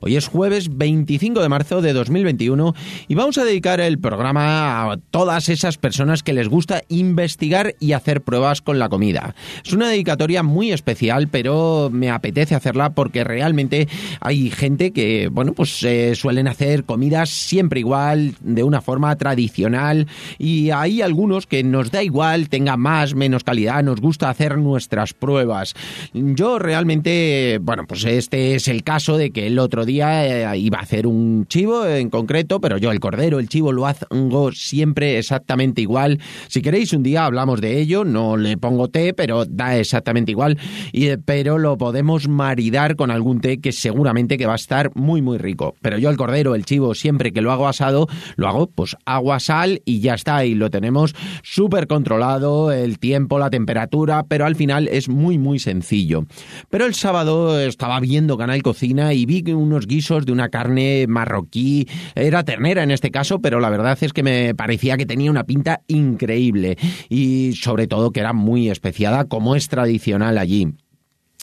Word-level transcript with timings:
Hoy 0.00 0.16
es 0.16 0.28
jueves 0.28 0.76
25 0.76 1.42
de 1.42 1.48
marzo 1.48 1.82
de 1.82 1.92
2021 1.92 2.74
y 3.08 3.14
vamos 3.14 3.36
a 3.38 3.44
dedicar 3.44 3.80
el 3.80 3.98
programa 3.98 4.92
a 4.92 4.96
todas 5.10 5.48
esas 5.48 5.76
personas 5.76 6.22
que 6.22 6.32
les 6.32 6.48
gusta 6.48 6.82
investigar 6.88 7.74
y 7.80 7.92
hacer 7.92 8.22
pruebas 8.22 8.62
con 8.62 8.78
la 8.78 8.88
comida. 8.88 9.34
Es 9.64 9.72
una 9.72 9.88
dedicatoria 9.88 10.42
muy 10.42 10.70
especial, 10.70 11.28
pero 11.28 11.90
me 11.92 12.10
apetece 12.10 12.54
hacerla 12.54 12.90
porque 12.90 13.24
realmente 13.24 13.88
hay 14.20 14.50
gente 14.50 14.92
que, 14.92 15.28
bueno, 15.28 15.52
pues 15.52 15.82
eh, 15.82 16.14
suelen 16.14 16.46
hacer 16.46 16.84
comidas 16.84 17.30
siempre 17.30 17.80
igual, 17.80 18.34
de 18.40 18.62
una 18.62 18.80
forma 18.80 19.16
tradicional 19.16 20.06
y 20.38 20.70
hay 20.70 21.02
algunos 21.02 21.46
que 21.46 21.64
nos 21.64 21.90
da 21.90 22.04
igual, 22.04 22.48
tenga 22.48 22.76
más, 22.76 23.14
menos 23.14 23.42
calidad, 23.42 23.82
nos 23.82 24.00
gusta 24.00 24.30
hacer 24.30 24.58
nuestras 24.58 25.12
pruebas. 25.12 25.74
Yo 26.12 26.60
realmente, 26.60 27.58
bueno, 27.60 27.84
pues 27.86 28.04
este 28.04 28.54
es 28.54 28.68
el 28.68 28.84
caso 28.84 29.16
de 29.16 29.30
que 29.30 29.48
el 29.48 29.58
otro 29.58 29.87
día 29.88 30.52
eh, 30.52 30.58
iba 30.58 30.78
a 30.78 30.82
hacer 30.82 31.08
un 31.08 31.46
chivo 31.48 31.84
en 31.84 32.10
concreto, 32.10 32.60
pero 32.60 32.78
yo 32.78 32.92
el 32.92 33.00
cordero, 33.00 33.40
el 33.40 33.48
chivo 33.48 33.72
lo 33.72 33.86
hago 33.86 34.52
siempre 34.52 35.18
exactamente 35.18 35.80
igual. 35.82 36.20
Si 36.46 36.62
queréis 36.62 36.92
un 36.92 37.02
día 37.02 37.24
hablamos 37.24 37.60
de 37.60 37.80
ello, 37.80 38.04
no 38.04 38.36
le 38.36 38.56
pongo 38.56 38.86
té, 38.88 39.14
pero 39.14 39.44
da 39.44 39.76
exactamente 39.76 40.30
igual, 40.30 40.58
eh, 40.92 41.18
pero 41.24 41.58
lo 41.58 41.76
podemos 41.76 42.28
maridar 42.28 42.94
con 42.94 43.10
algún 43.10 43.40
té 43.40 43.60
que 43.60 43.72
seguramente 43.72 44.38
que 44.38 44.46
va 44.46 44.52
a 44.52 44.56
estar 44.56 44.94
muy 44.94 45.22
muy 45.22 45.38
rico. 45.38 45.74
Pero 45.82 45.98
yo 45.98 46.10
el 46.10 46.16
cordero, 46.16 46.54
el 46.54 46.64
chivo, 46.64 46.94
siempre 46.94 47.32
que 47.32 47.40
lo 47.40 47.50
hago 47.50 47.66
asado, 47.66 48.06
lo 48.36 48.46
hago 48.46 48.68
pues 48.68 48.96
agua, 49.06 49.40
sal 49.40 49.82
y 49.84 50.00
ya 50.00 50.14
está, 50.14 50.44
y 50.44 50.54
lo 50.54 50.70
tenemos 50.70 51.16
súper 51.42 51.88
controlado, 51.88 52.70
el 52.70 53.00
tiempo, 53.00 53.38
la 53.40 53.50
temperatura, 53.50 54.24
pero 54.28 54.46
al 54.46 54.54
final 54.54 54.86
es 54.86 55.08
muy 55.08 55.38
muy 55.38 55.58
sencillo. 55.58 56.26
Pero 56.70 56.86
el 56.86 56.94
sábado 56.94 57.58
estaba 57.58 57.98
viendo 58.00 58.36
Canal 58.36 58.62
Cocina 58.62 59.14
y 59.14 59.24
vi 59.24 59.38
unos 59.52 59.77
guisos 59.86 60.26
de 60.26 60.32
una 60.32 60.48
carne 60.48 61.06
marroquí, 61.08 61.86
era 62.14 62.44
ternera 62.44 62.82
en 62.82 62.90
este 62.90 63.10
caso, 63.10 63.40
pero 63.40 63.60
la 63.60 63.70
verdad 63.70 63.98
es 64.00 64.12
que 64.12 64.22
me 64.22 64.54
parecía 64.54 64.96
que 64.96 65.06
tenía 65.06 65.30
una 65.30 65.44
pinta 65.44 65.82
increíble 65.86 66.76
y 67.08 67.52
sobre 67.52 67.86
todo 67.86 68.10
que 68.10 68.20
era 68.20 68.32
muy 68.32 68.70
especiada 68.70 69.24
como 69.24 69.54
es 69.54 69.68
tradicional 69.68 70.38
allí. 70.38 70.68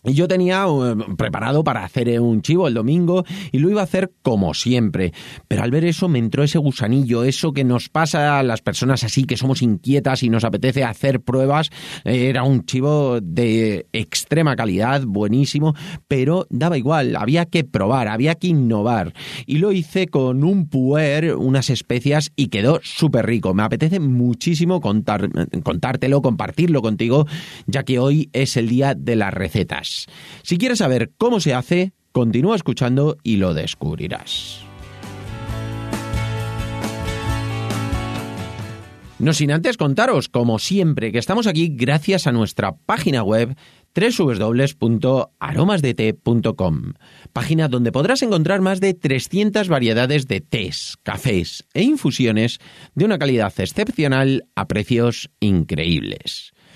Y 0.05 0.13
yo 0.13 0.27
tenía 0.27 0.65
eh, 0.67 0.95
preparado 1.17 1.63
para 1.63 1.83
hacer 1.83 2.07
eh, 2.09 2.19
un 2.19 2.41
chivo 2.43 2.67
el 2.67 2.75
domingo 2.75 3.25
y 3.51 3.57
lo 3.57 3.71
iba 3.71 3.81
a 3.81 3.85
hacer 3.85 4.11
como 4.21 4.53
siempre. 4.53 5.13
Pero 5.47 5.63
al 5.63 5.71
ver 5.71 5.83
eso 5.83 6.07
me 6.07 6.19
entró 6.19 6.43
ese 6.43 6.59
gusanillo, 6.59 7.23
eso 7.23 7.53
que 7.53 7.63
nos 7.63 7.89
pasa 7.89 8.37
a 8.37 8.43
las 8.43 8.61
personas 8.61 9.03
así, 9.03 9.23
que 9.23 9.35
somos 9.35 9.63
inquietas 9.63 10.21
y 10.21 10.29
nos 10.29 10.43
apetece 10.43 10.83
hacer 10.83 11.21
pruebas. 11.21 11.71
Eh, 12.03 12.29
era 12.29 12.43
un 12.43 12.65
chivo 12.65 13.19
de 13.19 13.87
extrema 13.93 14.55
calidad, 14.55 15.03
buenísimo, 15.05 15.73
pero 16.07 16.45
daba 16.51 16.77
igual, 16.77 17.15
había 17.15 17.45
que 17.45 17.63
probar, 17.63 18.07
había 18.07 18.35
que 18.35 18.47
innovar. 18.47 19.13
Y 19.47 19.57
lo 19.57 19.71
hice 19.71 20.07
con 20.07 20.43
un 20.43 20.69
puer, 20.69 21.35
unas 21.35 21.71
especias 21.71 22.31
y 22.35 22.49
quedó 22.49 22.79
súper 22.83 23.25
rico. 23.25 23.55
Me 23.55 23.63
apetece 23.63 23.99
muchísimo 23.99 24.81
contar, 24.81 25.29
contártelo, 25.63 26.21
compartirlo 26.21 26.83
contigo, 26.83 27.25
ya 27.65 27.83
que 27.83 27.97
hoy 27.97 28.29
es 28.33 28.55
el 28.55 28.69
día 28.69 28.93
de 28.93 29.15
las 29.15 29.33
recetas. 29.33 29.94
Si 30.43 30.57
quieres 30.57 30.79
saber 30.79 31.11
cómo 31.17 31.39
se 31.39 31.53
hace, 31.53 31.93
continúa 32.11 32.55
escuchando 32.55 33.17
y 33.23 33.37
lo 33.37 33.53
descubrirás. 33.53 34.65
No 39.17 39.33
sin 39.33 39.51
antes 39.51 39.77
contaros, 39.77 40.27
como 40.27 40.59
siempre, 40.59 41.13
que 41.13 41.19
estamos 41.19 41.47
aquí 41.47 41.69
gracias 41.73 42.27
a 42.27 42.33
nuestra 42.33 42.75
página 42.75 43.23
web 43.23 43.55
www.aromasdete.com, 43.95 46.93
página 47.31 47.69
donde 47.69 47.93
podrás 47.93 48.23
encontrar 48.23 48.59
más 48.59 48.81
de 48.81 48.93
300 48.93 49.69
variedades 49.69 50.27
de 50.27 50.41
tés, 50.41 50.97
cafés 51.01 51.63
e 51.73 51.83
infusiones 51.83 52.59
de 52.93 53.05
una 53.05 53.17
calidad 53.17 53.53
excepcional 53.57 54.49
a 54.53 54.67
precios 54.67 55.29
increíbles. 55.39 56.51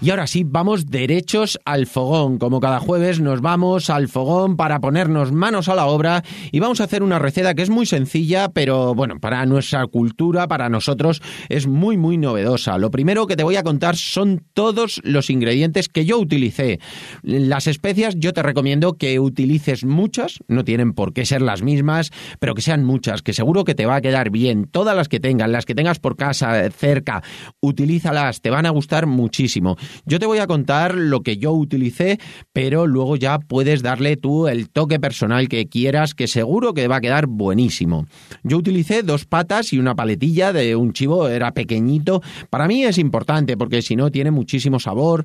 Y 0.00 0.10
ahora 0.10 0.28
sí, 0.28 0.44
vamos 0.46 0.86
derechos 0.86 1.58
al 1.64 1.88
fogón. 1.88 2.38
Como 2.38 2.60
cada 2.60 2.78
jueves 2.78 3.18
nos 3.18 3.40
vamos 3.40 3.90
al 3.90 4.06
fogón 4.06 4.56
para 4.56 4.78
ponernos 4.78 5.32
manos 5.32 5.68
a 5.68 5.74
la 5.74 5.86
obra 5.86 6.22
y 6.52 6.60
vamos 6.60 6.80
a 6.80 6.84
hacer 6.84 7.02
una 7.02 7.18
receta 7.18 7.54
que 7.54 7.62
es 7.62 7.70
muy 7.70 7.84
sencilla, 7.84 8.48
pero 8.48 8.94
bueno, 8.94 9.18
para 9.18 9.44
nuestra 9.44 9.84
cultura, 9.88 10.46
para 10.46 10.68
nosotros, 10.68 11.20
es 11.48 11.66
muy 11.66 11.96
muy 11.96 12.16
novedosa. 12.16 12.78
Lo 12.78 12.92
primero 12.92 13.26
que 13.26 13.34
te 13.34 13.42
voy 13.42 13.56
a 13.56 13.64
contar 13.64 13.96
son 13.96 14.44
todos 14.54 15.00
los 15.02 15.30
ingredientes 15.30 15.88
que 15.88 16.04
yo 16.04 16.20
utilicé. 16.20 16.78
Las 17.22 17.66
especias 17.66 18.14
yo 18.16 18.32
te 18.32 18.44
recomiendo 18.44 18.92
que 18.92 19.18
utilices 19.18 19.84
muchas, 19.84 20.38
no 20.46 20.64
tienen 20.64 20.92
por 20.92 21.12
qué 21.12 21.26
ser 21.26 21.42
las 21.42 21.62
mismas, 21.62 22.12
pero 22.38 22.54
que 22.54 22.62
sean 22.62 22.84
muchas, 22.84 23.22
que 23.22 23.32
seguro 23.32 23.64
que 23.64 23.74
te 23.74 23.86
va 23.86 23.96
a 23.96 24.00
quedar 24.00 24.30
bien. 24.30 24.68
Todas 24.70 24.96
las 24.96 25.08
que 25.08 25.18
tengas, 25.18 25.50
las 25.50 25.66
que 25.66 25.74
tengas 25.74 25.98
por 25.98 26.16
casa, 26.16 26.70
cerca, 26.70 27.24
utilízalas, 27.60 28.42
te 28.42 28.50
van 28.50 28.64
a 28.64 28.70
gustar 28.70 29.06
muchísimo. 29.06 29.76
Yo 30.04 30.18
te 30.18 30.26
voy 30.26 30.38
a 30.38 30.46
contar 30.46 30.94
lo 30.94 31.22
que 31.22 31.36
yo 31.36 31.52
utilicé, 31.52 32.18
pero 32.52 32.86
luego 32.86 33.16
ya 33.16 33.38
puedes 33.38 33.82
darle 33.82 34.16
tú 34.16 34.48
el 34.48 34.68
toque 34.68 34.98
personal 34.98 35.48
que 35.48 35.66
quieras, 35.68 36.14
que 36.14 36.26
seguro 36.26 36.74
que 36.74 36.88
va 36.88 36.96
a 36.96 37.00
quedar 37.00 37.26
buenísimo. 37.26 38.06
Yo 38.42 38.58
utilicé 38.58 39.02
dos 39.02 39.24
patas 39.24 39.72
y 39.72 39.78
una 39.78 39.94
paletilla 39.94 40.52
de 40.52 40.76
un 40.76 40.92
chivo, 40.92 41.28
era 41.28 41.52
pequeñito. 41.52 42.22
Para 42.50 42.66
mí 42.66 42.84
es 42.84 42.98
importante 42.98 43.56
porque 43.56 43.82
si 43.82 43.96
no 43.96 44.10
tiene 44.10 44.30
muchísimo 44.30 44.80
sabor, 44.80 45.24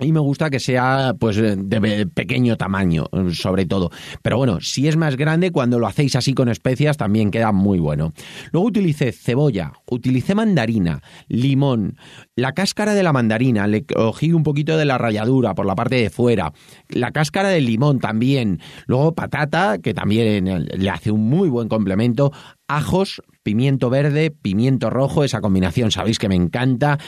y 0.00 0.12
me 0.12 0.20
gusta 0.20 0.50
que 0.50 0.60
sea 0.60 1.14
pues 1.18 1.36
de 1.36 2.06
pequeño 2.06 2.56
tamaño, 2.56 3.06
sobre 3.32 3.66
todo. 3.66 3.90
Pero 4.22 4.38
bueno, 4.38 4.60
si 4.60 4.88
es 4.88 4.96
más 4.96 5.16
grande, 5.16 5.50
cuando 5.50 5.78
lo 5.78 5.86
hacéis 5.86 6.16
así 6.16 6.32
con 6.32 6.48
especias, 6.48 6.96
también 6.96 7.30
queda 7.30 7.52
muy 7.52 7.78
bueno. 7.78 8.12
Luego 8.52 8.68
utilicé 8.68 9.12
cebolla, 9.12 9.72
utilicé 9.86 10.34
mandarina, 10.34 11.02
limón, 11.28 11.96
la 12.36 12.52
cáscara 12.52 12.94
de 12.94 13.02
la 13.02 13.12
mandarina, 13.12 13.66
le 13.66 13.84
cogí 13.84 14.32
un 14.32 14.42
poquito 14.42 14.76
de 14.76 14.84
la 14.84 14.98
ralladura 14.98 15.54
por 15.54 15.66
la 15.66 15.74
parte 15.74 15.96
de 15.96 16.10
fuera, 16.10 16.52
la 16.88 17.12
cáscara 17.12 17.50
del 17.50 17.66
limón 17.66 17.98
también, 17.98 18.60
luego 18.86 19.14
patata, 19.14 19.78
que 19.78 19.94
también 19.94 20.66
le 20.66 20.90
hace 20.90 21.10
un 21.10 21.28
muy 21.28 21.48
buen 21.48 21.68
complemento, 21.68 22.32
ajos, 22.68 23.22
pimiento 23.42 23.90
verde, 23.90 24.30
pimiento 24.30 24.90
rojo, 24.90 25.24
esa 25.24 25.40
combinación 25.40 25.90
sabéis 25.90 26.18
que 26.18 26.28
me 26.28 26.36
encanta, 26.36 26.98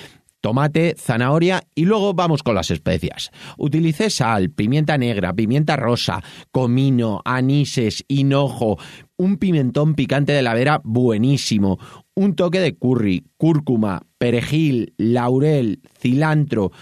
tomate, 0.42 0.94
zanahoria 0.98 1.62
y 1.74 1.86
luego 1.86 2.12
vamos 2.12 2.42
con 2.42 2.54
las 2.54 2.70
especias. 2.70 3.30
Utilicé 3.56 4.10
sal, 4.10 4.50
pimienta 4.50 4.98
negra, 4.98 5.32
pimienta 5.32 5.76
rosa, 5.76 6.22
comino, 6.50 7.22
anises, 7.24 8.04
hinojo, 8.08 8.76
un 9.16 9.38
pimentón 9.38 9.94
picante 9.94 10.32
de 10.32 10.42
la 10.42 10.52
vera 10.52 10.82
buenísimo, 10.84 11.78
un 12.14 12.34
toque 12.34 12.60
de 12.60 12.74
curry, 12.76 13.24
cúrcuma, 13.38 14.02
perejil, 14.18 14.92
laurel, 14.98 15.80
cilantro, 15.98 16.72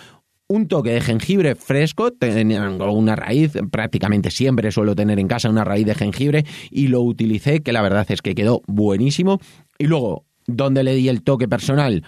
un 0.48 0.66
toque 0.66 0.90
de 0.90 1.00
jengibre 1.00 1.54
fresco, 1.54 2.10
tengo 2.10 2.92
una 2.92 3.14
raíz, 3.14 3.52
prácticamente 3.70 4.32
siempre 4.32 4.72
suelo 4.72 4.96
tener 4.96 5.20
en 5.20 5.28
casa 5.28 5.48
una 5.48 5.62
raíz 5.62 5.86
de 5.86 5.94
jengibre 5.94 6.44
y 6.72 6.88
lo 6.88 7.02
utilicé, 7.02 7.60
que 7.60 7.72
la 7.72 7.82
verdad 7.82 8.04
es 8.08 8.20
que 8.20 8.34
quedó 8.34 8.62
buenísimo. 8.66 9.38
Y 9.78 9.86
luego, 9.86 10.24
donde 10.48 10.82
le 10.82 10.94
di 10.94 11.08
el 11.08 11.22
toque 11.22 11.46
personal? 11.46 12.02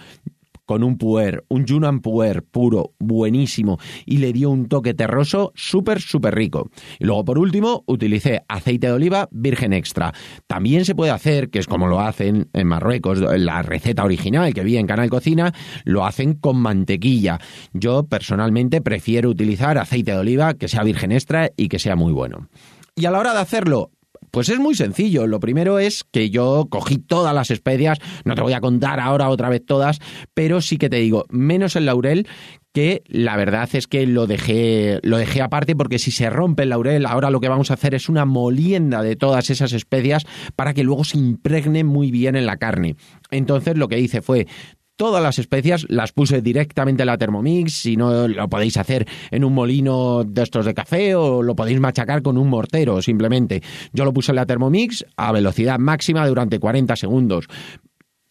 Con 0.65 0.83
un 0.83 0.97
puer, 0.97 1.43
un 1.49 1.65
Yunnan 1.65 1.99
puer 1.99 2.43
puro, 2.43 2.93
buenísimo, 2.99 3.79
y 4.05 4.17
le 4.17 4.33
dio 4.33 4.49
un 4.49 4.67
toque 4.67 4.93
terroso 4.93 5.51
súper, 5.55 6.01
súper 6.01 6.35
rico. 6.35 6.69
Y 6.99 7.05
luego, 7.05 7.25
por 7.25 7.39
último, 7.39 7.83
utilicé 7.87 8.43
aceite 8.47 8.87
de 8.87 8.93
oliva 8.93 9.27
virgen 9.31 9.73
extra. 9.73 10.13
También 10.47 10.85
se 10.85 10.95
puede 10.95 11.11
hacer, 11.11 11.49
que 11.49 11.59
es 11.59 11.67
como 11.67 11.87
lo 11.87 11.99
hacen 11.99 12.49
en 12.53 12.67
Marruecos, 12.67 13.19
la 13.19 13.61
receta 13.61 14.03
original 14.03 14.53
que 14.53 14.63
vi 14.63 14.77
en 14.77 14.87
Canal 14.87 15.09
Cocina, 15.09 15.53
lo 15.83 16.05
hacen 16.05 16.33
con 16.35 16.57
mantequilla. 16.57 17.39
Yo 17.73 18.03
personalmente 18.03 18.81
prefiero 18.81 19.29
utilizar 19.29 19.77
aceite 19.77 20.11
de 20.11 20.17
oliva 20.17 20.53
que 20.53 20.67
sea 20.67 20.83
virgen 20.83 21.11
extra 21.11 21.49
y 21.57 21.67
que 21.67 21.79
sea 21.79 21.95
muy 21.95 22.13
bueno. 22.13 22.47
Y 22.95 23.05
a 23.05 23.11
la 23.11 23.19
hora 23.19 23.33
de 23.33 23.39
hacerlo, 23.39 23.91
Pues 24.33 24.49
es 24.49 24.57
muy 24.57 24.73
sencillo. 24.73 25.27
Lo 25.27 25.39
primero 25.39 25.77
es 25.77 26.03
que 26.03 26.31
yo 26.31 26.65
cogí 26.67 26.97
todas 26.97 27.35
las 27.35 27.51
especias, 27.51 27.99
no 28.25 28.33
te 28.33 28.41
voy 28.41 28.53
a 28.53 28.61
contar 28.61 28.99
ahora 28.99 29.29
otra 29.29 29.47
vez 29.47 29.63
todas, 29.63 29.99
pero 30.33 30.59
sí 30.59 30.79
que 30.79 30.89
te 30.89 30.95
digo, 30.95 31.27
menos 31.29 31.75
el 31.75 31.85
laurel, 31.85 32.27
que 32.73 33.03
la 33.05 33.37
verdad 33.37 33.69
es 33.73 33.85
que 33.85 34.07
lo 34.07 34.25
dejé, 34.25 34.99
lo 35.03 35.19
dejé 35.19 35.43
aparte 35.43 35.75
porque 35.75 35.99
si 35.99 36.09
se 36.09 36.31
rompe 36.31 36.63
el 36.63 36.69
laurel, 36.69 37.05
ahora 37.05 37.29
lo 37.29 37.39
que 37.41 37.47
vamos 37.47 37.69
a 37.69 37.75
hacer 37.75 37.93
es 37.93 38.09
una 38.09 38.25
molienda 38.25 39.03
de 39.03 39.15
todas 39.15 39.51
esas 39.51 39.71
especias 39.71 40.25
para 40.55 40.73
que 40.73 40.83
luego 40.83 41.03
se 41.03 41.19
impregne 41.19 41.83
muy 41.83 42.09
bien 42.09 42.35
en 42.35 42.47
la 42.47 42.57
carne. 42.57 42.95
Entonces 43.29 43.77
lo 43.77 43.87
que 43.87 43.99
hice 43.99 44.23
fue 44.23 44.47
todas 44.95 45.21
las 45.21 45.39
especias 45.39 45.85
las 45.89 46.11
puse 46.11 46.41
directamente 46.41 47.03
en 47.03 47.07
la 47.07 47.17
Thermomix, 47.17 47.73
si 47.73 47.97
no 47.97 48.27
lo 48.27 48.49
podéis 48.49 48.77
hacer 48.77 49.07
en 49.31 49.43
un 49.43 49.53
molino 49.53 50.23
de 50.23 50.43
estos 50.43 50.65
de 50.65 50.73
café 50.73 51.15
o 51.15 51.41
lo 51.41 51.55
podéis 51.55 51.79
machacar 51.79 52.21
con 52.21 52.37
un 52.37 52.49
mortero 52.49 53.01
simplemente. 53.01 53.61
Yo 53.91 54.05
lo 54.05 54.13
puse 54.13 54.31
en 54.31 54.37
la 54.37 54.45
Thermomix 54.45 55.05
a 55.17 55.31
velocidad 55.31 55.79
máxima 55.79 56.27
durante 56.27 56.59
40 56.59 56.95
segundos. 56.95 57.47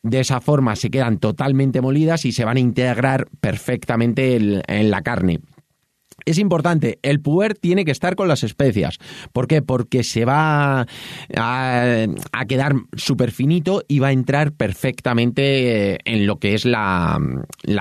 De 0.02 0.20
esa 0.20 0.40
forma 0.40 0.74
se 0.74 0.90
quedan 0.90 1.18
totalmente 1.18 1.80
molidas 1.80 2.24
y 2.24 2.32
se 2.32 2.44
van 2.44 2.56
a 2.56 2.60
integrar 2.60 3.28
perfectamente 3.40 4.36
en 4.36 4.90
la 4.90 5.02
carne 5.02 5.40
es 6.24 6.38
importante, 6.38 6.98
el 7.02 7.20
puer 7.20 7.54
tiene 7.54 7.84
que 7.84 7.90
estar 7.90 8.16
con 8.16 8.28
las 8.28 8.44
especias. 8.44 8.98
¿Por 9.32 9.46
qué? 9.46 9.62
Porque 9.62 10.04
se 10.04 10.24
va 10.24 10.86
a, 11.36 12.06
quedar 12.48 12.74
súper 12.96 13.30
finito 13.30 13.82
y 13.88 13.98
va 13.98 14.08
a 14.08 14.12
entrar 14.12 14.52
perfectamente 14.52 15.98
en 16.10 16.26
lo 16.26 16.38
que 16.38 16.54
es 16.54 16.64
la, 16.64 17.18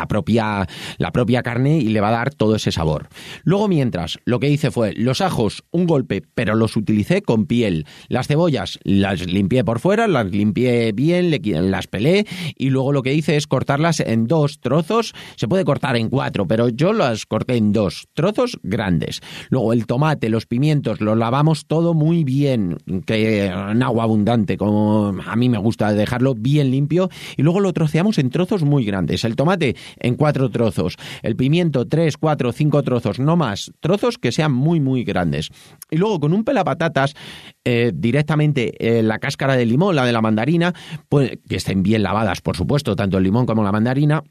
propia, 0.07 0.67
la 0.97 1.11
propia 1.11 1.43
carne 1.43 1.77
y 1.77 1.89
le 1.89 2.01
va 2.01 2.09
a 2.09 2.11
dar 2.11 2.33
todo 2.33 2.55
ese 2.55 2.71
sabor. 2.71 3.09
Luego, 3.43 3.67
mientras, 3.67 4.19
lo 4.25 4.39
que 4.39 4.49
hice 4.49 4.71
fue 4.71 4.93
los 4.93 5.21
ajos, 5.21 5.63
un 5.71 5.85
golpe, 5.85 6.23
pero 6.33 6.55
los 6.55 6.75
utilicé 6.75 7.21
con 7.21 7.45
piel. 7.45 7.85
Las 8.07 8.27
cebollas 8.27 8.79
las 8.83 9.25
limpié 9.25 9.63
por 9.63 9.79
fuera, 9.79 10.07
las 10.07 10.27
limpié 10.27 10.91
bien, 10.93 11.31
las 11.71 11.87
pelé 11.87 12.25
y 12.57 12.69
luego 12.69 12.91
lo 12.91 13.03
que 13.03 13.13
hice 13.13 13.35
es 13.35 13.47
cortarlas 13.47 13.99
en 13.99 14.27
dos 14.27 14.59
trozos. 14.59 15.13
Se 15.35 15.47
puede 15.47 15.65
cortar 15.65 15.95
en 15.95 16.09
cuatro, 16.09 16.47
pero 16.47 16.69
yo 16.69 16.93
las 16.93 17.25
corté 17.25 17.57
en 17.57 17.71
dos 17.71 18.07
trozos 18.13 18.30
grandes. 18.63 19.21
Luego 19.49 19.73
el 19.73 19.85
tomate, 19.85 20.29
los 20.29 20.45
pimientos, 20.45 21.01
los 21.01 21.17
lavamos 21.17 21.65
todo 21.65 21.93
muy 21.93 22.23
bien, 22.23 22.77
que 23.05 23.45
en 23.45 23.83
agua 23.83 24.03
abundante, 24.03 24.57
como 24.57 25.15
a 25.25 25.35
mí 25.35 25.49
me 25.49 25.57
gusta 25.57 25.93
dejarlo 25.93 26.35
bien 26.35 26.71
limpio, 26.71 27.09
y 27.37 27.43
luego 27.43 27.59
lo 27.59 27.73
troceamos 27.73 28.17
en 28.17 28.29
trozos 28.29 28.63
muy 28.63 28.85
grandes. 28.85 29.23
El 29.23 29.35
tomate 29.35 29.75
en 29.99 30.15
cuatro 30.15 30.49
trozos, 30.49 30.97
el 31.21 31.35
pimiento 31.35 31.87
tres, 31.87 32.17
cuatro, 32.17 32.51
cinco 32.51 32.83
trozos, 32.83 33.19
no 33.19 33.35
más, 33.35 33.71
trozos 33.79 34.17
que 34.17 34.31
sean 34.31 34.51
muy, 34.51 34.79
muy 34.79 35.03
grandes. 35.03 35.49
Y 35.89 35.97
luego 35.97 36.19
con 36.19 36.33
un 36.33 36.43
pelapatatas, 36.43 37.15
eh, 37.63 37.91
directamente 37.93 38.73
eh, 38.79 39.03
la 39.03 39.19
cáscara 39.19 39.55
de 39.55 39.65
limón, 39.65 39.95
la 39.95 40.05
de 40.05 40.13
la 40.13 40.21
mandarina, 40.21 40.73
pues 41.09 41.37
que 41.47 41.57
estén 41.57 41.83
bien 41.83 42.03
lavadas, 42.03 42.41
por 42.41 42.57
supuesto, 42.57 42.95
tanto 42.95 43.17
el 43.17 43.23
limón 43.23 43.45
como 43.45 43.63
la 43.63 43.71
mandarina, 43.71 44.23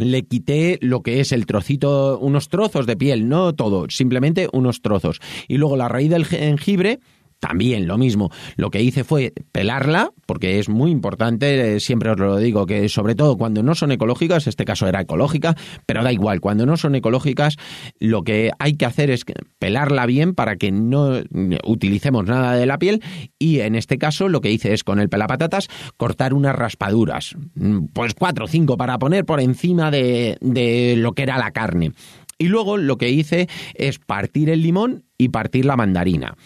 le 0.00 0.22
quité 0.22 0.78
lo 0.80 1.02
que 1.02 1.20
es 1.20 1.32
el 1.32 1.46
trocito, 1.46 2.18
unos 2.18 2.48
trozos 2.48 2.86
de 2.86 2.96
piel, 2.96 3.28
no 3.28 3.54
todo, 3.54 3.86
simplemente 3.88 4.48
unos 4.52 4.80
trozos. 4.80 5.20
Y 5.48 5.58
luego 5.58 5.76
la 5.76 5.88
raíz 5.88 6.10
del 6.10 6.24
jengibre, 6.24 7.00
también 7.40 7.88
lo 7.88 7.98
mismo. 7.98 8.30
Lo 8.56 8.70
que 8.70 8.82
hice 8.82 9.02
fue 9.02 9.32
pelarla, 9.50 10.12
porque 10.26 10.58
es 10.58 10.68
muy 10.68 10.90
importante, 10.90 11.76
eh, 11.76 11.80
siempre 11.80 12.10
os 12.10 12.18
lo 12.18 12.36
digo, 12.36 12.66
que 12.66 12.88
sobre 12.88 13.14
todo 13.14 13.36
cuando 13.36 13.62
no 13.62 13.74
son 13.74 13.90
ecológicas, 13.90 14.46
este 14.46 14.64
caso 14.64 14.86
era 14.86 15.00
ecológica, 15.00 15.56
pero 15.86 16.04
da 16.04 16.12
igual, 16.12 16.40
cuando 16.40 16.66
no 16.66 16.76
son 16.76 16.94
ecológicas, 16.94 17.56
lo 17.98 18.22
que 18.22 18.50
hay 18.58 18.74
que 18.74 18.86
hacer 18.86 19.10
es 19.10 19.24
pelarla 19.58 20.06
bien 20.06 20.34
para 20.34 20.56
que 20.56 20.70
no 20.70 21.20
utilicemos 21.64 22.26
nada 22.26 22.54
de 22.54 22.66
la 22.66 22.78
piel 22.78 23.02
y 23.38 23.60
en 23.60 23.74
este 23.74 23.98
caso 23.98 24.28
lo 24.28 24.40
que 24.40 24.52
hice 24.52 24.74
es 24.74 24.84
con 24.84 25.00
el 25.00 25.08
pelapatatas 25.08 25.68
cortar 25.96 26.34
unas 26.34 26.54
raspaduras, 26.54 27.34
mm, 27.54 27.86
pues 27.92 28.14
cuatro 28.14 28.44
o 28.44 28.48
cinco 28.48 28.76
para 28.76 28.98
poner 28.98 29.24
por 29.24 29.40
encima 29.40 29.90
de, 29.90 30.36
de 30.40 30.94
lo 30.96 31.12
que 31.12 31.22
era 31.22 31.38
la 31.38 31.52
carne. 31.52 31.92
Y 32.38 32.48
luego 32.48 32.78
lo 32.78 32.96
que 32.96 33.10
hice 33.10 33.48
es 33.74 33.98
partir 33.98 34.48
el 34.48 34.62
limón 34.62 35.04
y 35.18 35.28
partir 35.28 35.66
la 35.66 35.76
mandarina. 35.76 36.36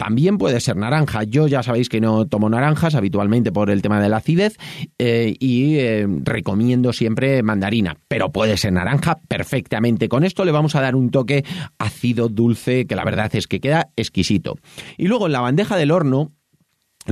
También 0.00 0.38
puede 0.38 0.60
ser 0.60 0.78
naranja. 0.78 1.24
Yo 1.24 1.46
ya 1.46 1.62
sabéis 1.62 1.90
que 1.90 2.00
no 2.00 2.26
tomo 2.26 2.48
naranjas 2.48 2.94
habitualmente 2.94 3.52
por 3.52 3.68
el 3.68 3.82
tema 3.82 4.00
de 4.00 4.08
la 4.08 4.16
acidez 4.16 4.56
eh, 4.98 5.36
y 5.38 5.76
eh, 5.76 6.06
recomiendo 6.22 6.94
siempre 6.94 7.42
mandarina, 7.42 7.98
pero 8.08 8.32
puede 8.32 8.56
ser 8.56 8.72
naranja 8.72 9.18
perfectamente. 9.28 10.08
Con 10.08 10.24
esto 10.24 10.46
le 10.46 10.52
vamos 10.52 10.74
a 10.74 10.80
dar 10.80 10.96
un 10.96 11.10
toque 11.10 11.44
ácido 11.78 12.30
dulce 12.30 12.86
que 12.86 12.96
la 12.96 13.04
verdad 13.04 13.30
es 13.34 13.46
que 13.46 13.60
queda 13.60 13.90
exquisito. 13.94 14.56
Y 14.96 15.06
luego 15.06 15.26
en 15.26 15.32
la 15.32 15.40
bandeja 15.42 15.76
del 15.76 15.90
horno 15.90 16.32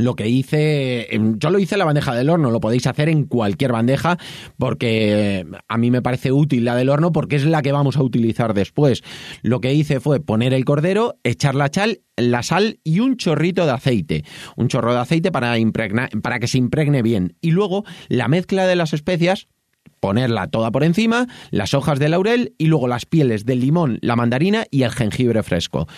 lo 0.05 0.15
que 0.15 0.29
hice, 0.29 1.15
em, 1.15 1.39
yo 1.39 1.51
lo 1.51 1.59
hice 1.59 1.75
en 1.75 1.81
la 1.81 1.85
bandeja 1.85 2.15
del 2.15 2.31
horno, 2.31 2.51
lo 2.51 2.61
podéis 2.61 2.87
hacer 2.87 3.09
en 3.09 3.25
cualquier 3.25 3.73
bandeja 3.73 4.19
porque 4.57 5.47
a 5.69 5.79
mí 5.79 5.91
me 5.91 6.03
parece 6.03 6.33
útil 6.33 6.65
la 6.65 6.77
del 6.77 6.89
horno 6.89 7.13
porque 7.13 7.37
es 7.37 7.45
la 7.45 7.63
que 7.63 7.73
vamos 7.73 7.97
a 7.97 8.03
utilizar 8.03 8.55
después. 8.55 9.03
Lo 9.43 9.61
que 9.61 9.75
hice 9.75 10.01
fue 10.01 10.21
poner 10.21 10.55
el 10.55 10.65
cordero, 10.65 11.17
echar 11.25 11.55
la 11.55 11.71
sal, 11.73 12.01
la 12.17 12.43
sal 12.43 12.81
y 12.85 13.01
un 13.01 13.17
chorrito 13.17 13.67
de 13.67 13.73
aceite, 13.73 14.25
un 14.57 14.69
chorro 14.69 14.93
de 14.93 15.01
aceite 15.01 15.33
para, 15.33 15.55
para 16.23 16.39
que 16.39 16.49
se 16.49 16.59
impregne 16.59 17.03
bien. 17.03 17.37
Y 17.41 17.51
luego 17.51 17.85
la 18.09 18.29
mezcla 18.29 18.67
de 18.67 18.77
las 18.77 18.93
especias 18.93 19.49
ponerla 20.01 20.49
toda 20.49 20.71
por 20.71 20.85
encima, 20.85 21.27
las 21.51 21.75
hojas 21.75 21.99
de 21.99 22.09
laurel 22.09 22.55
y 22.59 22.67
luego 22.67 22.89
las 22.89 23.07
pieles 23.07 23.45
del 23.45 23.61
limón, 23.61 23.99
la 24.01 24.17
mandarina 24.17 24.65
y 24.71 24.83
el 24.83 24.93
jengibre 24.93 25.43
fresco 25.43 25.89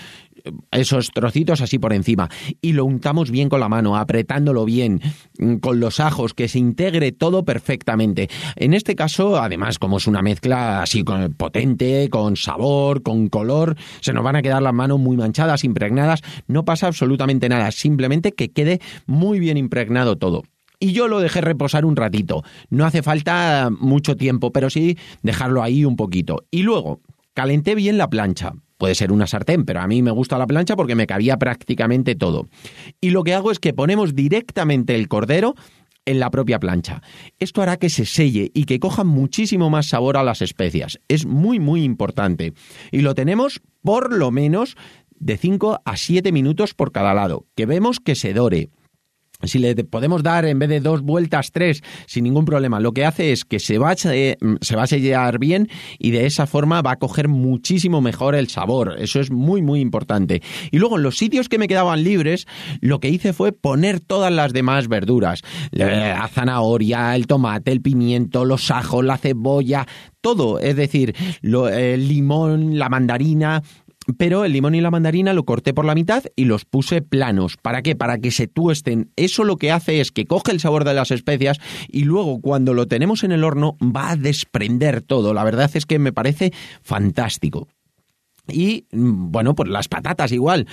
esos 0.71 1.11
trocitos 1.11 1.61
así 1.61 1.79
por 1.79 1.93
encima 1.93 2.29
y 2.61 2.73
lo 2.73 2.85
untamos 2.85 3.31
bien 3.31 3.49
con 3.49 3.61
la 3.61 3.69
mano, 3.69 3.97
apretándolo 3.97 4.65
bien 4.65 5.01
mm, 5.39 5.57
con 5.57 5.81
los 5.81 6.01
ajos, 6.01 6.35
que 6.35 6.49
se 6.49 6.59
integre 6.59 7.13
todo 7.13 7.45
perfectamente. 7.45 8.29
En 8.57 8.75
este 8.75 8.95
caso, 8.95 9.41
además, 9.41 9.79
como 9.79 9.99
es 9.99 10.07
una 10.07 10.23
mezcla 10.23 10.83
así 10.83 11.05
potente, 11.37 12.09
con 12.11 12.37
sabor, 12.37 13.03
con 13.03 13.29
color, 13.29 13.77
se 14.01 14.13
nos 14.13 14.25
van 14.25 14.37
a 14.37 14.43
quedar 14.43 14.63
las 14.63 14.75
manos 14.75 14.99
muy 14.99 15.17
manchadas, 15.17 15.65
impregnadas, 15.65 16.23
no 16.47 16.65
pasa 16.65 16.87
absolutamente 16.87 17.49
nada, 17.49 17.71
simplemente 17.71 18.33
que 18.33 18.51
quede 18.51 18.81
muy 19.07 19.41
bien 19.41 19.57
impregnado 19.57 20.17
todo 20.17 20.43
y 20.81 20.93
yo 20.93 21.07
lo 21.07 21.21
dejé 21.21 21.43
reposar 21.43 21.85
un 21.85 21.95
ratito. 21.95 22.43
No 22.71 22.87
hace 22.87 23.03
falta 23.03 23.69
mucho 23.71 24.17
tiempo, 24.17 24.51
pero 24.51 24.71
sí 24.71 24.97
dejarlo 25.23 25.63
ahí 25.63 25.85
un 25.85 25.95
poquito. 25.95 26.47
Y 26.51 26.63
luego, 26.63 27.03
calenté 27.35 27.75
bien 27.75 27.99
la 27.99 28.09
plancha. 28.09 28.55
Puede 28.81 28.95
ser 28.95 29.13
una 29.13 29.27
sartén, 29.27 29.67
pero 29.67 29.83
a 29.83 29.87
mí 29.87 30.01
me 30.01 30.11
gusta 30.11 30.39
la 30.39 30.47
plancha 30.47 30.75
porque 30.75 30.95
me 30.95 31.07
cabía 31.07 31.37
prácticamente 31.37 32.15
todo. 32.15 32.49
Y 32.99 33.11
lo 33.11 33.25
que 33.25 33.35
hago 33.35 33.51
es 33.51 33.59
que 33.59 33.75
ponemos 33.75 34.15
directamente 34.15 34.95
el 34.95 35.07
cordero 35.07 35.55
en 36.07 36.19
la 36.19 36.31
propia 36.31 36.59
plancha. 36.59 37.03
Esto 37.39 37.61
hará 37.61 37.77
que 37.77 37.91
se 37.91 38.07
selle 38.07 38.51
y 38.55 38.65
que 38.65 38.81
coja 38.81 39.05
muchísimo 39.05 39.69
más 39.69 39.89
sabor 39.89 40.17
a 40.17 40.25
las 40.25 40.41
especias. 40.41 40.99
Es 41.09 41.27
muy, 41.27 41.61
muy 41.61 41.85
importante. 41.85 42.55
Y 42.91 43.03
lo 43.03 43.15
tenemos 43.15 43.61
por 43.83 44.15
lo 44.15 44.31
menos 44.31 44.77
de 45.11 45.37
5 45.37 45.83
a 45.85 45.97
7 45.99 46.33
minutos 46.33 46.73
por 46.73 46.91
cada 46.91 47.13
lado. 47.13 47.45
Que 47.55 47.67
vemos 47.67 48.01
que 48.01 48.15
se 48.15 48.33
dore 48.33 48.71
si 49.43 49.59
le 49.59 49.75
podemos 49.85 50.23
dar 50.23 50.45
en 50.45 50.59
vez 50.59 50.69
de 50.69 50.81
dos 50.81 51.03
vueltas 51.03 51.53
tres 51.53 51.83
sin 52.07 52.25
ningún 52.25 52.45
problema, 52.45 52.81
lo 52.81 52.93
que 52.93 53.05
hace 53.05 53.33
es 53.33 53.45
que 53.45 53.59
se 53.59 53.79
va, 53.79 53.93
a, 53.93 53.97
se 53.97 54.77
va 54.77 54.83
a 54.83 54.87
sellar 54.87 55.39
bien 55.39 55.69
y 55.99 56.11
de 56.11 56.27
esa 56.27 56.47
forma 56.47 56.83
va 56.83 56.93
a 56.93 56.99
coger 56.99 57.29
muchísimo 57.29 58.01
mejor 58.01 58.35
el 58.35 58.49
sabor. 58.49 58.97
Eso 58.99 59.21
es 59.21 59.31
muy 59.31 59.63
muy 59.63 59.81
importante. 59.81 60.43
Y 60.71 60.79
luego 60.79 60.97
en 60.97 61.03
los 61.03 61.17
sitios 61.17 61.49
que 61.49 61.59
me 61.59 61.69
quedaban 61.69 62.03
libres, 62.03 62.47
lo 62.81 63.01
que 63.01 63.09
hice 63.09 63.33
fue 63.33 63.53
poner 63.53 64.01
todas 64.01 64.33
las 64.33 64.53
demás 64.53 64.89
verduras. 64.89 65.43
La 65.71 66.29
zanahoria, 66.29 67.15
el 67.17 67.27
tomate, 67.27 67.73
el 67.73 67.81
pimiento, 67.81 68.45
los 68.45 68.71
ajos, 68.71 69.05
la 69.05 69.19
cebolla, 69.19 69.87
todo. 70.21 70.59
Es 70.59 70.77
decir, 70.77 71.15
el 71.43 72.09
limón, 72.09 72.79
la 72.79 72.89
mandarina, 72.89 73.63
pero 74.17 74.45
el 74.45 74.53
limón 74.53 74.75
y 74.75 74.81
la 74.81 74.91
mandarina 74.91 75.33
lo 75.33 75.45
corté 75.45 75.75
por 75.75 75.85
la 75.85 75.95
mitad 75.95 76.25
y 76.37 76.45
los 76.45 76.65
puse 76.65 77.03
planos. 77.03 77.57
¿Para 77.57 77.83
qué? 77.83 77.97
Para 77.97 78.19
que 78.19 78.31
se 78.31 78.49
tuesten. 78.49 79.11
Eso 79.17 79.45
lo 79.45 79.57
que 79.57 79.73
hace 79.73 80.01
es 80.01 80.11
que 80.11 80.27
coge 80.27 80.53
el 80.53 80.61
sabor 80.61 80.85
de 80.85 80.95
las 80.95 81.11
especias 81.11 81.59
y 81.89 82.05
luego 82.05 82.41
cuando 82.41 82.75
lo 82.75 82.87
tenemos 82.87 83.25
en 83.25 83.33
el 83.33 83.45
horno 83.45 83.77
va 83.83 84.11
a 84.11 84.17
desprender 84.17 85.03
todo. 85.03 85.35
La 85.35 85.45
verdad 85.45 85.71
es 85.75 85.87
que 85.87 85.99
me 85.99 86.13
parece 86.13 86.53
fantástico. 86.83 87.69
Y 88.49 88.87
mm, 88.93 89.31
bueno, 89.31 89.55
pues 89.55 89.69
las 89.69 89.89
patatas 89.89 90.33
igual, 90.33 90.67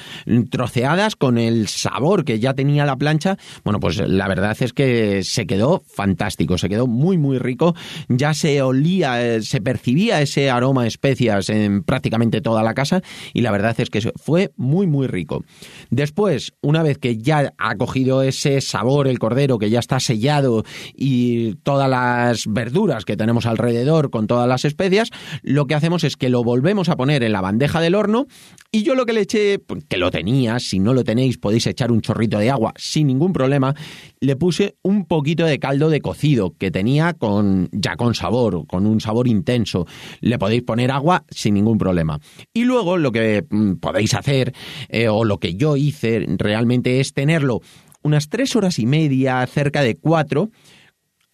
troceadas 0.50 1.16
con 1.16 1.38
el 1.38 1.68
sabor 1.68 2.26
que 2.26 2.40
ya 2.40 2.54
tenía 2.54 2.86
la 2.86 2.96
plancha. 2.96 3.38
Bueno, 3.64 3.80
pues 3.80 3.98
la 3.98 4.28
verdad 4.28 4.58
es 4.60 4.74
que 4.74 5.24
se 5.24 5.46
quedó 5.46 5.84
fantástico, 5.86 6.58
se 6.58 6.70
quedó 6.70 6.88
muy, 6.88 7.18
muy 7.18 7.38
rico. 7.38 7.76
Ya 8.10 8.34
se 8.34 8.62
olía, 8.62 9.24
eh, 9.24 9.42
se 9.42 9.62
percibía 9.62 10.22
ese 10.22 10.50
aroma 10.50 10.84
a 10.84 10.88
especias 10.88 11.50
en 11.50 11.84
prácticamente 11.84 12.42
toda 12.42 12.64
la 12.64 12.74
casa 12.74 13.02
y 13.34 13.42
la 13.42 13.52
verdad 13.52 13.76
es 13.80 13.90
que 13.90 14.02
fue 14.16 14.52
muy, 14.56 14.88
muy 14.88 15.08
rico. 15.08 15.44
Después, 15.90 16.54
una 16.62 16.84
vez 16.84 16.98
que 16.98 17.18
ya 17.18 17.54
ha 17.58 17.76
cogido 17.76 18.22
ese 18.22 18.62
sabor 18.62 19.08
el 19.08 19.20
cordero, 19.20 19.60
que 19.60 19.70
ya 19.70 19.80
está 19.80 20.00
sellado 20.00 20.64
y 20.96 21.56
todas 21.64 21.90
las 21.90 22.48
verduras 22.48 23.06
que 23.06 23.18
tenemos 23.18 23.46
alrededor 23.46 24.10
con 24.10 24.28
todas 24.28 24.48
las 24.48 24.66
especias, 24.66 25.10
lo 25.42 25.66
que 25.68 25.76
hacemos 25.76 26.04
es 26.04 26.16
que 26.16 26.30
lo 26.30 26.44
volvemos 26.44 26.90
a 26.90 26.96
poner 26.96 27.24
en 27.24 27.34
la 27.34 27.42
bandeja 27.42 27.57
bandeja 27.58 27.82
del 27.82 27.96
horno 27.96 28.28
y 28.72 28.84
yo 28.84 28.94
lo 28.94 29.08
que 29.08 29.14
le 29.14 29.22
eché, 29.22 29.58
pues, 29.58 29.84
que 29.86 29.98
lo 29.98 30.12
tenía, 30.12 30.60
si 30.60 30.78
no 30.78 30.94
lo 30.94 31.04
tenéis 31.04 31.40
podéis 31.40 31.66
echar 31.66 31.92
un 31.92 32.02
chorrito 32.02 32.38
de 32.38 32.52
agua 32.52 32.74
sin 32.76 33.08
ningún 33.08 33.34
problema, 33.34 33.74
le 34.20 34.36
puse 34.36 34.76
un 34.84 35.06
poquito 35.06 35.46
de 35.46 35.58
caldo 35.58 35.90
de 35.90 36.00
cocido 36.02 36.54
que 36.56 36.70
tenía 36.70 37.14
con 37.14 37.68
ya 37.72 37.96
con 37.96 38.14
sabor, 38.14 38.68
con 38.68 38.86
un 38.86 39.02
sabor 39.02 39.28
intenso. 39.28 39.88
Le 40.20 40.38
podéis 40.38 40.62
poner 40.62 40.92
agua 40.92 41.26
sin 41.30 41.56
ningún 41.56 41.80
problema. 41.80 42.20
Y 42.54 42.66
luego 42.66 42.98
lo 42.98 43.12
que 43.12 43.44
mm, 43.50 43.76
podéis 43.76 44.14
hacer, 44.14 44.54
eh, 44.90 45.08
o 45.08 45.24
lo 45.24 45.40
que 45.40 45.56
yo 45.56 45.76
hice 45.76 46.26
realmente 46.38 47.00
es 47.00 47.14
tenerlo 47.14 47.62
unas 48.04 48.30
tres 48.30 48.56
horas 48.56 48.78
y 48.78 48.86
media, 48.86 49.46
cerca 49.48 49.82
de 49.82 49.96
cuatro, 49.96 50.52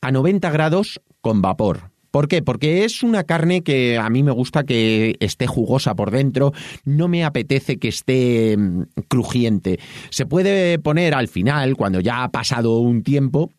a 0.02 0.12
90 0.12 0.50
grados 0.52 1.02
con 1.20 1.42
vapor. 1.42 1.93
¿Por 2.14 2.28
qué? 2.28 2.44
Porque 2.44 2.86
es 2.86 3.02
una 3.02 3.24
carne 3.24 3.64
que 3.64 3.98
a 3.98 4.08
mí 4.12 4.22
me 4.22 4.30
gusta 4.30 4.66
que 4.66 5.16
esté 5.20 5.48
jugosa 5.48 5.96
por 5.96 6.12
dentro, 6.12 6.52
no 6.86 7.08
me 7.08 7.24
apetece 7.26 7.80
que 7.80 7.88
esté 7.88 8.56
mm, 8.56 8.84
crujiente. 9.08 9.80
Se 10.12 10.28
puede 10.28 10.78
poner 10.78 11.16
al 11.16 11.28
final, 11.28 11.76
cuando 11.76 12.02
ya 12.02 12.24
ha 12.24 12.30
pasado 12.30 12.78
un 12.78 13.02
tiempo, 13.02 13.50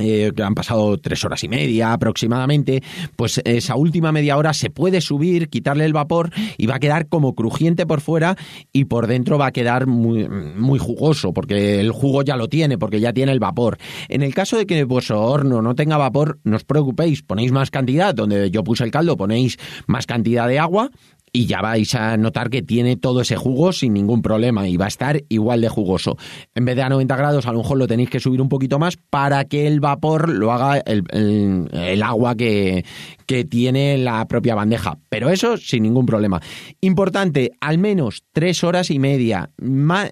eh, 0.00 0.32
que 0.34 0.42
han 0.42 0.54
pasado 0.54 0.98
tres 0.98 1.24
horas 1.24 1.44
y 1.44 1.48
media 1.48 1.92
aproximadamente, 1.92 2.82
pues 3.16 3.40
esa 3.44 3.76
última 3.76 4.12
media 4.12 4.36
hora 4.36 4.52
se 4.52 4.70
puede 4.70 5.00
subir, 5.00 5.48
quitarle 5.48 5.84
el 5.84 5.92
vapor 5.92 6.30
y 6.56 6.66
va 6.66 6.76
a 6.76 6.80
quedar 6.80 7.08
como 7.08 7.34
crujiente 7.34 7.86
por 7.86 8.00
fuera 8.00 8.36
y 8.72 8.86
por 8.86 9.06
dentro 9.06 9.38
va 9.38 9.46
a 9.46 9.52
quedar 9.52 9.86
muy, 9.86 10.28
muy 10.28 10.78
jugoso, 10.78 11.32
porque 11.32 11.80
el 11.80 11.92
jugo 11.92 12.22
ya 12.22 12.36
lo 12.36 12.48
tiene, 12.48 12.78
porque 12.78 13.00
ya 13.00 13.12
tiene 13.12 13.32
el 13.32 13.40
vapor. 13.40 13.78
En 14.08 14.22
el 14.22 14.34
caso 14.34 14.56
de 14.56 14.66
que 14.66 14.84
vuestro 14.84 15.22
horno 15.22 15.62
no 15.62 15.74
tenga 15.74 15.96
vapor, 15.96 16.38
no 16.44 16.56
os 16.56 16.64
preocupéis, 16.64 17.22
ponéis 17.22 17.52
más 17.52 17.70
cantidad, 17.70 18.14
donde 18.14 18.50
yo 18.50 18.64
puse 18.64 18.84
el 18.84 18.90
caldo 18.90 19.16
ponéis 19.16 19.58
más 19.86 20.06
cantidad 20.06 20.48
de 20.48 20.58
agua 20.58 20.90
y 21.32 21.46
ya 21.46 21.60
vais 21.60 21.94
a 21.94 22.16
notar 22.16 22.50
que 22.50 22.62
tiene 22.62 22.96
todo 22.96 23.20
ese 23.20 23.36
jugo 23.36 23.72
sin 23.72 23.94
ningún 23.94 24.22
problema 24.22 24.68
y 24.68 24.76
va 24.76 24.86
a 24.86 24.88
estar 24.88 25.22
igual 25.28 25.60
de 25.60 25.68
jugoso. 25.68 26.16
En 26.54 26.64
vez 26.64 26.76
de 26.76 26.82
a 26.82 26.88
90 26.88 27.16
grados, 27.16 27.46
a 27.46 27.52
lo 27.52 27.58
mejor 27.58 27.78
lo 27.78 27.86
tenéis 27.86 28.10
que 28.10 28.20
subir 28.20 28.40
un 28.40 28.48
poquito 28.48 28.78
más 28.78 28.96
para 28.96 29.44
que 29.44 29.66
el 29.66 29.80
vapor 29.80 30.28
lo 30.28 30.52
haga 30.52 30.78
el, 30.78 32.02
agua 32.02 32.34
que, 32.34 32.84
que 33.26 33.44
tiene 33.44 33.98
la 33.98 34.26
propia 34.26 34.54
bandeja. 34.54 34.98
Pero 35.08 35.30
eso 35.30 35.56
sin 35.56 35.82
ningún 35.82 36.06
problema. 36.06 36.40
Importante, 36.80 37.52
al 37.60 37.78
menos 37.78 38.24
tres 38.32 38.64
horas 38.64 38.90
y 38.90 38.98
media. 38.98 39.50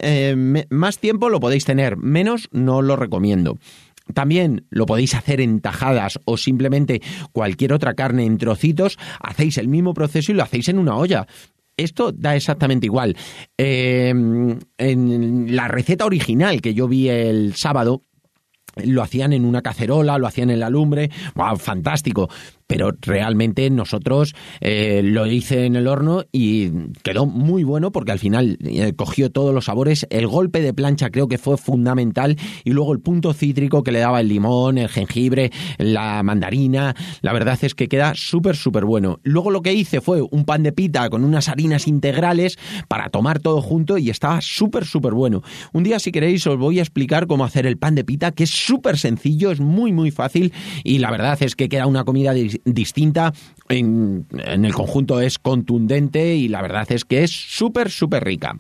Eh, 0.01 0.65
más 0.71 0.99
tiempo 0.99 1.29
lo 1.29 1.41
podéis 1.41 1.65
tener, 1.65 1.97
menos 1.97 2.49
no 2.53 2.83
lo 2.83 2.97
recomiendo. 2.97 3.59
También 4.15 4.67
lo 4.71 4.87
podéis 4.87 5.15
hacer 5.15 5.41
en 5.41 5.61
tajadas 5.61 6.19
o 6.25 6.37
simplemente 6.37 7.03
cualquier 7.33 7.73
otra 7.73 7.95
carne 7.95 8.25
en 8.25 8.39
trocitos, 8.39 8.99
hacéis 9.21 9.59
el 9.59 9.69
mismo 9.69 9.95
proceso 9.95 10.33
y 10.33 10.35
lo 10.35 10.43
hacéis 10.43 10.69
en 10.69 10.79
una 10.79 10.97
olla. 10.97 11.27
Esto 11.77 12.11
da 12.11 12.35
exactamente 12.35 12.87
igual. 12.87 13.17
Em, 13.57 14.59
en 14.79 15.55
la 15.55 15.69
receta 15.69 16.07
original 16.07 16.61
que 16.61 16.75
yo 16.75 16.89
vi 16.89 17.09
el 17.09 17.55
sábado, 17.55 18.03
lo 18.85 19.03
hacían 19.03 19.33
en 19.33 19.45
una 19.45 19.63
cacerola, 19.63 20.19
lo 20.19 20.27
hacían 20.27 20.51
en 20.51 20.61
la 20.61 20.71
lumbre, 20.71 21.11
wow, 21.35 21.57
fantástico 21.57 22.29
pero 22.69 22.93
realmente 23.01 23.69
nosotros 23.71 24.37
eh, 24.61 25.01
lo 25.03 25.27
hice 25.27 25.65
en 25.65 25.75
el 25.75 25.89
horno 25.89 26.25
y 26.31 26.71
quedó 27.03 27.27
muy 27.27 27.65
bueno 27.65 27.91
porque 27.91 28.13
al 28.13 28.19
final 28.21 28.59
eh, 28.63 28.93
cogió 28.95 29.33
todos 29.33 29.53
los 29.53 29.65
sabores. 29.65 30.07
El 30.11 30.29
golpe 30.29 30.61
de 30.61 30.75
plancha 30.75 31.11
creo 31.11 31.27
que 31.27 31.39
fue 31.39 31.57
fundamental 31.57 32.37
y 32.65 32.71
luego 32.71 32.93
el 32.93 33.01
punto 33.01 33.33
cítrico 33.33 33.83
que 33.83 33.91
le 33.91 34.01
daba 34.01 34.21
el 34.21 34.29
limón, 34.29 34.79
el 34.79 34.89
jengibre, 34.89 35.51
la 35.79 36.23
mandarina. 36.23 36.95
La 37.23 37.33
verdad 37.33 37.59
es 37.63 37.75
que 37.75 37.89
queda 37.89 38.13
súper, 38.15 38.55
súper 38.55 38.85
bueno. 38.85 39.19
Luego 39.23 39.51
lo 39.51 39.63
que 39.63 39.73
hice 39.73 40.01
fue 40.01 40.21
un 40.23 40.45
pan 40.45 40.63
de 40.63 40.73
pita 40.73 41.09
con 41.09 41.25
unas 41.25 41.49
harinas 41.49 41.89
integrales 41.89 42.59
para 42.87 43.09
tomar 43.09 43.39
todo 43.39 43.63
junto 43.63 43.97
y 43.97 44.11
estaba 44.11 44.41
súper, 44.43 44.85
súper 44.85 45.15
bueno. 45.15 45.43
Un 45.73 45.85
día 45.85 45.99
si 45.99 46.13
queréis 46.13 46.47
os 46.47 46.59
voy 46.59 46.81
a 46.81 46.83
explicar 46.83 47.27
cómo 47.27 47.45
hacer 47.45 47.67
el 47.67 47.79
pan 47.79 47.95
de 47.95 48.05
pita, 48.05 48.33
que 48.33 48.45
es 48.45 48.51
súper 48.51 48.99
sencillo, 48.99 49.51
es 49.51 49.61
muy, 49.61 49.93
muy 49.93 50.11
fácil 50.11 50.53
y 50.85 50.99
la 50.99 51.11
verdad 51.11 51.39
es 51.41 51.57
que 51.57 51.71
queda 51.71 51.87
una 51.87 52.05
comida 52.05 52.35
distinta, 52.65 53.33
en, 53.69 54.27
el 54.45 54.75
conjunto 54.75 55.21
es 55.21 55.39
contundente 55.39 56.35
y 56.35 56.49
la 56.49 56.63
verdad 56.63 56.91
es 56.91 57.05
que 57.05 57.25
es 57.25 57.31
súper, 57.31 57.91
súper 57.91 58.25
rica. 58.25 58.57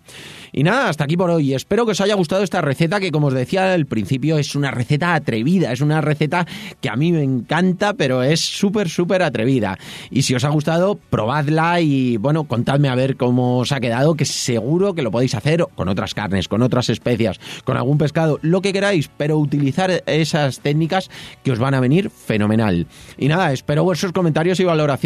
Y 0.53 0.63
nada, 0.63 0.89
hasta 0.89 1.05
aquí 1.05 1.17
por 1.17 1.31
hoy. 1.31 1.55
Espero 1.55 1.85
que 1.85 1.93
os 1.93 2.01
haya 2.01 2.15
gustado 2.15 2.43
esta 2.43 2.61
receta 2.61 3.01
que, 3.01 3.11
como 3.11 3.29
os 3.29 3.35
decía 3.35 3.73
al 3.73 3.87
principio, 3.87 4.39
es 4.39 4.55
una 4.55 4.71
receta 4.71 5.15
atrevida, 5.15 5.73
es 5.73 5.81
una 5.81 6.01
receta 6.01 6.47
que 6.81 6.89
a 6.89 6.97
mí 6.97 7.13
me 7.13 7.23
encanta, 7.23 7.95
pero 7.95 8.23
es 8.23 8.41
súper, 8.41 8.89
súper 8.89 9.23
atrevida. 9.23 9.79
Y 10.11 10.23
si 10.23 10.35
os 10.35 10.45
ha 10.45 10.49
gustado, 10.49 10.99
probadla 11.11 11.81
y, 11.81 12.17
bueno, 12.17 12.45
contadme 12.45 12.89
a 12.89 12.95
ver 12.95 13.17
cómo 13.17 13.59
os 13.59 13.73
ha 13.73 13.81
quedado, 13.81 14.15
que 14.15 14.25
seguro 14.25 14.95
que 14.95 15.03
lo 15.03 15.11
podéis 15.11 15.35
hacer 15.35 15.67
con 15.75 15.89
otras 15.89 16.15
carnes, 16.15 16.49
con 16.49 16.63
otras 16.63 16.89
especias, 16.89 17.41
con 17.65 17.77
algún 17.77 17.99
pescado, 17.99 18.39
lo 18.43 18.63
que 18.63 18.73
queráis, 18.73 19.11
pero 19.17 19.39
utilizar 19.39 20.03
esas 20.07 20.61
técnicas 20.61 21.11
que 21.43 21.53
os 21.53 21.59
van 21.59 21.75
a 21.75 21.81
venir 21.81 22.11
fenomenal. 22.11 22.87
Y 23.19 23.29
nada, 23.29 23.53
espero 23.53 23.85
vuestros 23.85 24.13
comentarios 24.13 24.61
y 24.61 24.65
valoraciones, 24.65 24.98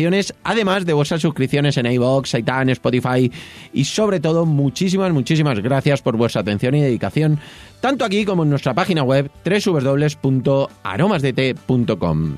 además 0.44 0.86
de 0.86 0.92
vuestras 0.92 1.22
suscripciones 1.22 1.76
en 1.76 1.86
iVoox, 1.86 2.34
Aitan, 2.34 2.68
Spotify 2.70 3.30
y 3.72 3.84
sobre 3.84 4.20
todo 4.20 4.46
muchísimas 4.46 5.12
muchísimas 5.12 5.58
gracias 5.60 6.02
por 6.02 6.16
vuestra 6.16 6.40
atención 6.42 6.74
y 6.74 6.80
dedicación, 6.80 7.38
tanto 7.80 8.04
aquí 8.04 8.24
como 8.24 8.42
en 8.42 8.50
nuestra 8.50 8.74
página 8.74 9.02
web 9.02 9.30
www.aromasdt.com. 9.44 12.36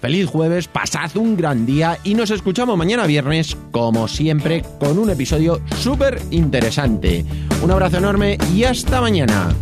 Feliz 0.00 0.26
jueves, 0.26 0.68
pasad 0.68 1.16
un 1.16 1.34
gran 1.34 1.64
día 1.64 1.98
y 2.04 2.14
nos 2.14 2.30
escuchamos 2.30 2.76
mañana 2.76 3.06
viernes, 3.06 3.56
como 3.70 4.06
siempre, 4.06 4.62
con 4.78 4.98
un 4.98 5.08
episodio 5.08 5.62
súper 5.78 6.20
interesante. 6.30 7.24
Un 7.62 7.70
abrazo 7.70 7.96
enorme 7.96 8.36
y 8.54 8.64
hasta 8.64 9.00
mañana. 9.00 9.54